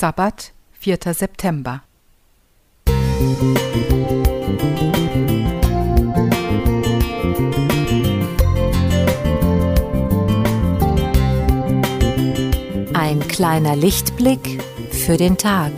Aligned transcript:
Sabbat, 0.00 0.52
4. 0.78 1.12
September. 1.12 1.82
Ein 12.94 13.26
kleiner 13.26 13.74
Lichtblick 13.74 14.62
für 14.92 15.16
den 15.16 15.36
Tag. 15.36 15.72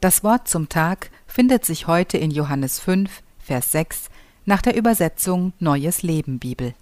Das 0.00 0.22
Wort 0.22 0.46
zum 0.46 0.68
Tag 0.68 1.10
findet 1.26 1.64
sich 1.64 1.88
heute 1.88 2.18
in 2.18 2.30
Johannes 2.30 2.78
5, 2.78 3.10
Vers 3.40 3.72
6 3.72 4.10
nach 4.44 4.62
der 4.62 4.76
Übersetzung 4.76 5.52
Neues 5.58 6.02
Leben 6.02 6.38
Bibel. 6.38 6.74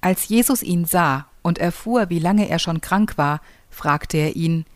Als 0.00 0.26
Jesus 0.28 0.64
ihn 0.64 0.84
sah 0.84 1.26
und 1.42 1.58
erfuhr, 1.58 2.10
wie 2.10 2.18
lange 2.18 2.48
er 2.48 2.58
schon 2.58 2.80
krank 2.80 3.18
war, 3.18 3.40
fragte 3.70 4.16
er 4.16 4.34
ihn, 4.34 4.66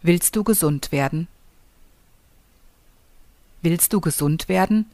Willst 0.00 0.36
du 0.36 0.44
gesund 0.44 0.92
werden? 0.92 1.26
Willst 3.60 3.92
du 3.92 4.00
gesund 4.00 4.48
werden? 4.48 4.88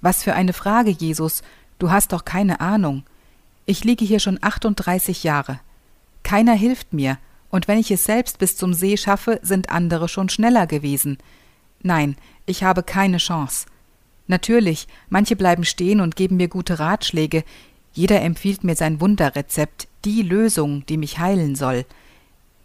Was 0.00 0.22
für 0.22 0.32
eine 0.32 0.54
Frage, 0.54 0.90
Jesus, 0.90 1.42
du 1.78 1.90
hast 1.90 2.14
doch 2.14 2.24
keine 2.24 2.62
Ahnung. 2.62 3.04
Ich 3.66 3.84
liege 3.84 4.06
hier 4.06 4.20
schon 4.20 4.38
38 4.40 5.22
Jahre. 5.22 5.60
Keiner 6.22 6.54
hilft 6.54 6.94
mir, 6.94 7.18
und 7.50 7.68
wenn 7.68 7.78
ich 7.78 7.90
es 7.90 8.04
selbst 8.04 8.38
bis 8.38 8.56
zum 8.56 8.74
See 8.74 8.96
schaffe, 8.96 9.40
sind 9.42 9.70
andere 9.70 10.08
schon 10.08 10.28
schneller 10.28 10.66
gewesen. 10.66 11.18
Nein, 11.82 12.16
ich 12.46 12.62
habe 12.62 12.82
keine 12.82 13.18
Chance. 13.18 13.66
Natürlich, 14.26 14.86
manche 15.08 15.34
bleiben 15.34 15.64
stehen 15.64 16.00
und 16.00 16.14
geben 16.14 16.36
mir 16.36 16.48
gute 16.48 16.78
Ratschläge, 16.78 17.44
jeder 17.92 18.22
empfiehlt 18.22 18.62
mir 18.62 18.76
sein 18.76 19.00
Wunderrezept, 19.00 19.88
die 20.04 20.22
Lösung, 20.22 20.86
die 20.86 20.96
mich 20.96 21.18
heilen 21.18 21.56
soll. 21.56 21.84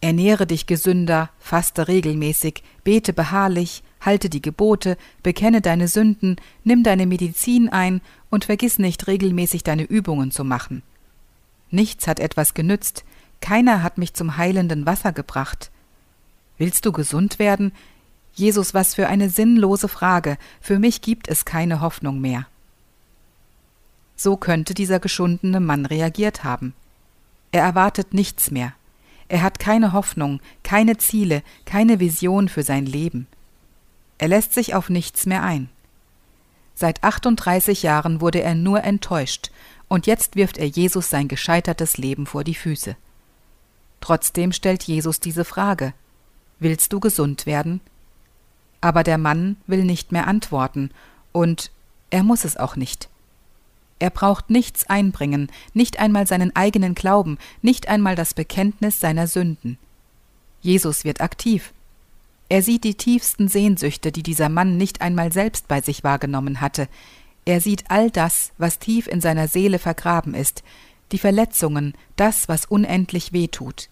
Ernähre 0.02 0.46
dich 0.46 0.68
gesünder, 0.68 1.32
faste 1.40 1.88
regelmäßig, 1.88 2.62
bete 2.84 3.12
beharrlich, 3.12 3.82
halte 4.02 4.30
die 4.30 4.42
Gebote, 4.42 4.98
bekenne 5.24 5.62
deine 5.62 5.88
Sünden, 5.88 6.36
nimm 6.64 6.84
deine 6.84 7.08
Medizin 7.08 7.70
ein 7.70 8.02
und 8.30 8.46
vergiss 8.46 8.78
nicht 8.78 9.08
regelmäßig 9.08 9.64
deine 9.64 9.84
Übungen 9.84 10.30
zu 10.30 10.44
machen. 10.44 10.84
Nichts 11.72 12.08
hat 12.08 12.20
etwas 12.20 12.54
genützt, 12.54 13.04
keiner 13.42 13.84
hat 13.84 13.98
mich 13.98 14.14
zum 14.14 14.38
heilenden 14.38 14.86
Wasser 14.86 15.12
gebracht. 15.12 15.72
Willst 16.58 16.86
du 16.86 16.92
gesund 16.92 17.40
werden? 17.40 17.72
Jesus, 18.34 18.74
was 18.74 18.96
für 18.96 19.08
eine 19.08 19.30
sinnlose 19.30 19.88
Frage. 19.88 20.38
Für 20.62 20.80
mich 20.80 21.02
gibt 21.02 21.28
es 21.28 21.46
keine 21.46 21.82
Hoffnung 21.82 22.20
mehr. 22.20 22.48
So 24.16 24.38
könnte 24.38 24.74
dieser 24.74 25.00
geschundene 25.00 25.60
Mann 25.60 25.86
reagiert 25.86 26.44
haben. 26.44 26.74
Er 27.52 27.64
erwartet 27.64 28.14
nichts 28.14 28.52
mehr. 28.52 28.74
Er 29.28 29.42
hat 29.42 29.60
keine 29.60 29.94
Hoffnung, 29.94 30.40
keine 30.64 30.98
Ziele, 30.98 31.42
keine 31.66 32.00
Vision 32.00 32.48
für 32.50 32.64
sein 32.64 32.86
Leben. 32.86 33.28
Er 34.18 34.28
lässt 34.28 34.54
sich 34.54 34.76
auf 34.76 34.90
nichts 34.90 35.26
mehr 35.26 35.44
ein. 35.44 35.70
Seit 36.76 37.04
38 37.04 37.84
Jahren 37.84 38.22
wurde 38.22 38.42
er 38.42 38.56
nur 38.56 38.84
enttäuscht, 38.84 39.52
und 39.88 40.08
jetzt 40.08 40.36
wirft 40.36 40.58
er 40.58 40.68
Jesus 40.68 41.10
sein 41.10 41.28
gescheitertes 41.28 41.98
Leben 41.98 42.26
vor 42.26 42.44
die 42.44 42.56
Füße. 42.56 42.96
Trotzdem 44.06 44.52
stellt 44.52 44.84
Jesus 44.84 45.20
diese 45.20 45.44
Frage 45.44 45.96
Willst 46.60 46.94
du 46.94 47.00
gesund 47.00 47.48
werden? 47.48 47.82
Aber 48.80 49.02
der 49.02 49.18
Mann 49.18 49.58
will 49.66 49.84
nicht 49.84 50.12
mehr 50.12 50.28
antworten, 50.28 50.92
und 51.32 51.72
er 52.12 52.22
muss 52.22 52.46
es 52.46 52.56
auch 52.56 52.76
nicht. 52.76 53.10
Er 53.98 54.12
braucht 54.12 54.52
nichts 54.52 54.88
einbringen, 54.88 55.52
nicht 55.74 55.98
einmal 55.98 56.28
seinen 56.28 56.56
eigenen 56.56 56.94
Glauben, 56.94 57.40
nicht 57.64 57.88
einmal 57.88 58.16
das 58.16 58.36
Bekenntnis 58.36 59.00
seiner 59.00 59.26
Sünden. 59.26 59.80
Jesus 60.62 61.04
wird 61.04 61.20
aktiv. 61.20 61.74
Er 62.48 62.62
sieht 62.62 62.84
die 62.84 62.94
tiefsten 62.94 63.48
Sehnsüchte, 63.48 64.12
die 64.12 64.22
dieser 64.22 64.50
Mann 64.50 64.78
nicht 64.78 65.02
einmal 65.02 65.32
selbst 65.32 65.68
bei 65.68 65.82
sich 65.82 66.04
wahrgenommen 66.04 66.62
hatte. 66.62 66.90
Er 67.46 67.60
sieht 67.60 67.86
all 67.90 68.12
das, 68.12 68.52
was 68.60 68.78
tief 68.78 69.08
in 69.08 69.20
seiner 69.20 69.48
Seele 69.48 69.80
vergraben 69.80 70.36
ist, 70.36 70.62
die 71.12 71.18
Verletzungen, 71.18 71.96
das, 72.18 72.48
was 72.48 72.66
unendlich 72.66 73.34
weh 73.34 73.48
tut. 73.48 73.90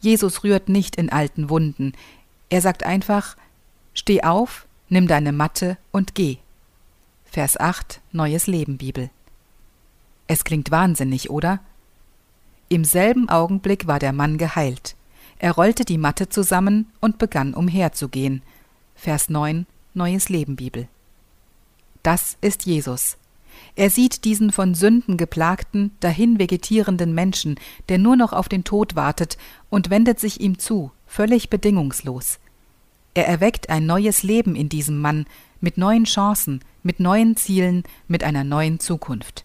Jesus 0.00 0.44
rührt 0.44 0.68
nicht 0.68 0.96
in 0.96 1.10
alten 1.10 1.50
Wunden. 1.50 1.92
Er 2.48 2.60
sagt 2.60 2.84
einfach, 2.84 3.36
Steh 3.94 4.22
auf, 4.22 4.66
nimm 4.88 5.06
deine 5.06 5.32
Matte 5.32 5.76
und 5.92 6.14
geh. 6.14 6.38
Vers 7.24 7.58
8, 7.58 8.00
Neues 8.12 8.46
Leben 8.46 8.78
Bibel. 8.78 9.10
Es 10.26 10.44
klingt 10.44 10.70
wahnsinnig, 10.70 11.30
oder? 11.30 11.60
Im 12.68 12.84
selben 12.84 13.28
Augenblick 13.28 13.86
war 13.86 13.98
der 13.98 14.12
Mann 14.12 14.38
geheilt. 14.38 14.96
Er 15.38 15.52
rollte 15.52 15.84
die 15.84 15.98
Matte 15.98 16.28
zusammen 16.28 16.86
und 17.00 17.18
begann 17.18 17.54
umherzugehen. 17.54 18.42
Vers 18.94 19.28
9, 19.28 19.66
Neues 19.94 20.28
Leben 20.28 20.56
Bibel. 20.56 20.88
Das 22.02 22.36
ist 22.40 22.66
Jesus. 22.66 23.16
Er 23.76 23.90
sieht 23.90 24.24
diesen 24.24 24.52
von 24.52 24.74
Sünden 24.74 25.16
geplagten, 25.16 25.92
dahin 26.00 26.38
vegetierenden 26.38 27.14
Menschen, 27.14 27.58
der 27.88 27.98
nur 27.98 28.16
noch 28.16 28.32
auf 28.32 28.48
den 28.48 28.64
Tod 28.64 28.96
wartet, 28.96 29.38
und 29.68 29.90
wendet 29.90 30.20
sich 30.20 30.40
ihm 30.40 30.58
zu, 30.58 30.90
völlig 31.06 31.50
bedingungslos. 31.50 32.38
Er 33.14 33.26
erweckt 33.26 33.70
ein 33.70 33.86
neues 33.86 34.22
Leben 34.22 34.54
in 34.54 34.68
diesem 34.68 34.98
Mann, 34.98 35.26
mit 35.60 35.76
neuen 35.78 36.04
Chancen, 36.04 36.60
mit 36.82 37.00
neuen 37.00 37.36
Zielen, 37.36 37.84
mit 38.08 38.24
einer 38.24 38.44
neuen 38.44 38.80
Zukunft. 38.80 39.44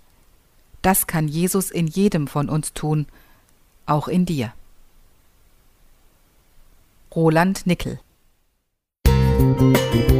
Das 0.82 1.08
kann 1.08 1.28
Jesus 1.28 1.72
in 1.72 1.88
jedem 1.88 2.28
von 2.28 2.48
uns 2.50 2.74
tun, 2.74 3.08
auch 3.86 4.08
in 4.08 4.26
dir. 4.26 4.54
Roland 7.16 7.66
Nickel 7.66 8.00
Musik 9.38 10.15